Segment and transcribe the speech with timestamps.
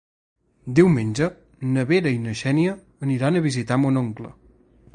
[0.77, 1.27] Diumenge
[1.75, 2.73] na Vera i na Xènia
[3.09, 4.33] aniran a visitar mon oncle.